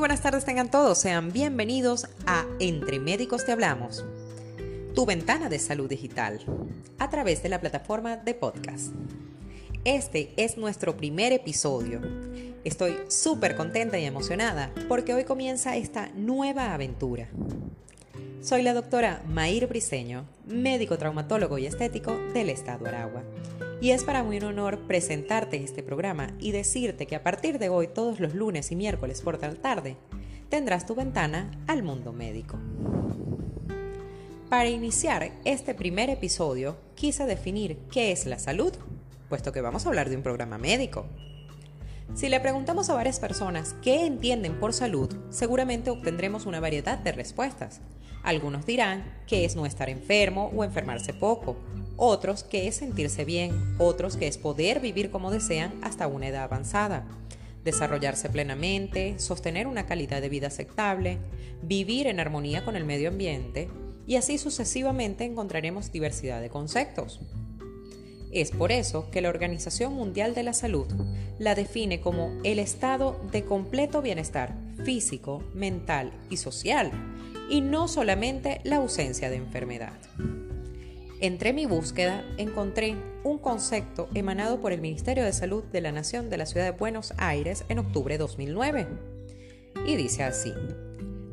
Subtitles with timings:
[0.00, 4.02] buenas tardes tengan todos, sean bienvenidos a Entre Médicos Te Hablamos,
[4.94, 6.40] tu ventana de salud digital,
[6.98, 8.94] a través de la plataforma de podcast.
[9.84, 12.00] Este es nuestro primer episodio.
[12.64, 17.28] Estoy súper contenta y emocionada porque hoy comienza esta nueva aventura.
[18.40, 23.22] Soy la doctora Mair Briseño, médico traumatólogo y estético del Estado Aragua.
[23.82, 27.70] Y es para mí un honor presentarte este programa y decirte que a partir de
[27.70, 29.96] hoy, todos los lunes y miércoles por tal tarde,
[30.50, 32.58] tendrás tu ventana al mundo médico.
[34.50, 38.74] Para iniciar este primer episodio, quise definir qué es la salud,
[39.30, 41.06] puesto que vamos a hablar de un programa médico.
[42.14, 47.12] Si le preguntamos a varias personas qué entienden por salud, seguramente obtendremos una variedad de
[47.12, 47.80] respuestas.
[48.24, 51.56] Algunos dirán que es no estar enfermo o enfermarse poco,
[52.02, 56.44] otros que es sentirse bien, otros que es poder vivir como desean hasta una edad
[56.44, 57.06] avanzada,
[57.62, 61.18] desarrollarse plenamente, sostener una calidad de vida aceptable,
[61.62, 63.68] vivir en armonía con el medio ambiente
[64.06, 67.20] y así sucesivamente encontraremos diversidad de conceptos.
[68.32, 70.86] Es por eso que la Organización Mundial de la Salud
[71.38, 76.92] la define como el estado de completo bienestar físico, mental y social,
[77.50, 79.98] y no solamente la ausencia de enfermedad.
[81.22, 86.30] Entre mi búsqueda encontré un concepto emanado por el Ministerio de Salud de la Nación
[86.30, 88.88] de la Ciudad de Buenos Aires en octubre de 2009.
[89.86, 90.54] Y dice así,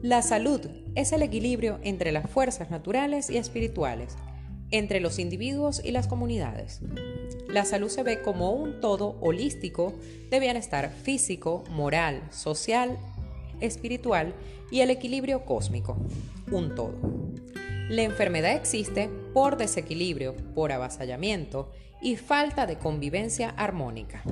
[0.01, 0.59] la salud
[0.95, 4.17] es el equilibrio entre las fuerzas naturales y espirituales,
[4.71, 6.81] entre los individuos y las comunidades.
[7.47, 9.93] La salud se ve como un todo holístico
[10.29, 12.97] de bienestar físico, moral, social,
[13.61, 14.33] espiritual
[14.69, 15.95] y el equilibrio cósmico,
[16.51, 17.26] un todo.
[17.89, 21.71] La enfermedad existe por desequilibrio, por avasallamiento
[22.01, 24.23] y falta de convivencia armónica.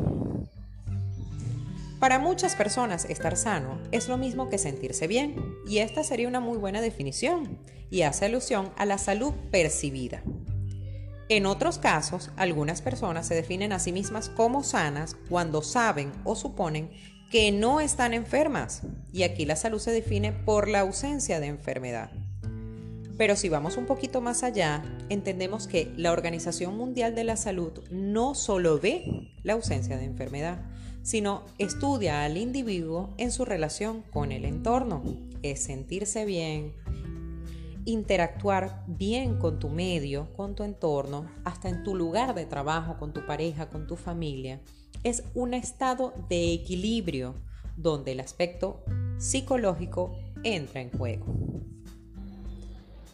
[2.01, 6.41] Para muchas personas estar sano es lo mismo que sentirse bien, y esta sería una
[6.41, 7.57] muy buena definición,
[7.89, 10.21] y hace alusión a la salud percibida.
[11.29, 16.35] En otros casos, algunas personas se definen a sí mismas como sanas cuando saben o
[16.35, 16.91] suponen
[17.31, 18.81] que no están enfermas,
[19.13, 22.11] y aquí la salud se define por la ausencia de enfermedad.
[23.17, 27.71] Pero si vamos un poquito más allá, entendemos que la Organización Mundial de la Salud
[27.89, 30.59] no solo ve la ausencia de enfermedad,
[31.01, 35.03] sino estudia al individuo en su relación con el entorno.
[35.43, 36.73] Es sentirse bien,
[37.85, 43.13] interactuar bien con tu medio, con tu entorno, hasta en tu lugar de trabajo, con
[43.13, 44.59] tu pareja, con tu familia.
[45.03, 47.35] Es un estado de equilibrio
[47.77, 48.83] donde el aspecto
[49.17, 50.11] psicológico
[50.43, 51.44] entra en juego.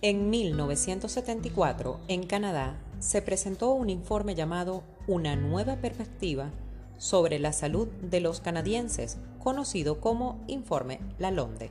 [0.03, 6.49] En 1974, en Canadá, se presentó un informe llamado Una nueva perspectiva
[6.97, 11.69] sobre la salud de los canadienses, conocido como Informe Lalonde,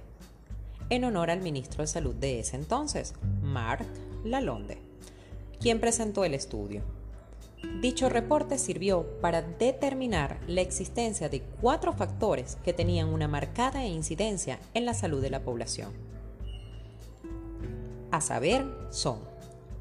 [0.91, 3.85] en honor al ministro de Salud de ese entonces, Mark
[4.23, 4.79] Lalonde,
[5.59, 6.83] quien presentó el estudio.
[7.81, 14.61] Dicho reporte sirvió para determinar la existencia de cuatro factores que tenían una marcada incidencia
[14.73, 16.10] en la salud de la población
[18.11, 19.21] a saber, son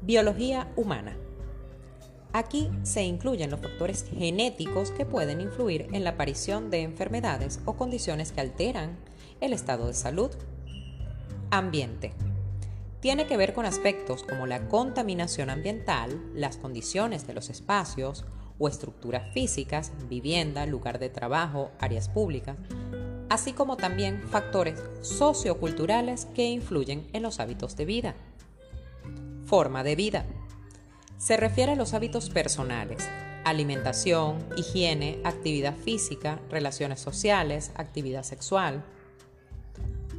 [0.02, 1.16] biología humana.
[2.32, 7.74] Aquí se incluyen los factores genéticos que pueden influir en la aparición de enfermedades o
[7.74, 8.98] condiciones que alteran
[9.40, 10.30] el estado de salud.
[11.50, 12.12] Ambiente.
[13.00, 18.24] Tiene que ver con aspectos como la contaminación ambiental, las condiciones de los espacios
[18.58, 22.56] o estructuras físicas, vivienda, lugar de trabajo, áreas públicas,
[23.30, 28.14] así como también factores socioculturales que influyen en los hábitos de vida.
[29.46, 30.26] Forma de vida.
[31.16, 33.08] Se refiere a los hábitos personales,
[33.44, 38.84] alimentación, higiene, actividad física, relaciones sociales, actividad sexual.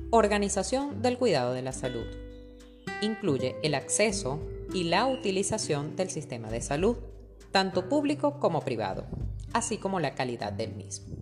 [0.09, 2.05] Organización del cuidado de la salud.
[3.01, 4.39] Incluye el acceso
[4.73, 6.97] y la utilización del sistema de salud,
[7.51, 9.05] tanto público como privado,
[9.51, 11.17] así como la calidad del mismo.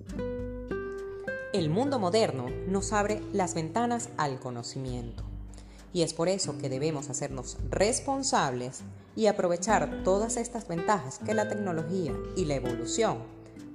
[1.51, 5.23] El mundo moderno nos abre las ventanas al conocimiento
[5.91, 8.81] y es por eso que debemos hacernos responsables
[9.15, 13.17] y aprovechar todas estas ventajas que la tecnología y la evolución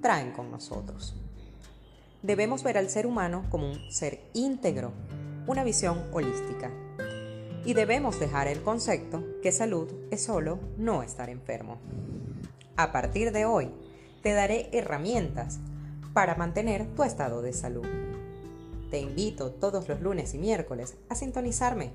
[0.00, 1.16] traen con nosotros.
[2.22, 4.92] Debemos ver al ser humano como un ser íntegro,
[5.48, 6.70] una visión holística.
[7.64, 11.78] Y debemos dejar el concepto que salud es solo no estar enfermo.
[12.76, 13.72] A partir de hoy,
[14.22, 15.58] te daré herramientas
[16.14, 17.84] para mantener tu estado de salud.
[18.90, 21.92] Te invito todos los lunes y miércoles a sintonizarme.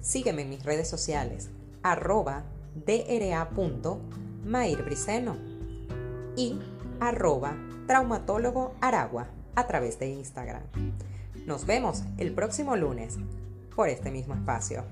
[0.00, 1.50] Sígueme en mis redes sociales,
[1.82, 2.44] arroba
[2.86, 5.36] dra.mairbriceno
[6.36, 6.58] y
[7.00, 7.56] arroba
[7.86, 10.62] traumatólogo aragua a través de Instagram.
[11.44, 13.18] Nos vemos el próximo lunes
[13.74, 14.84] por este mismo espacio.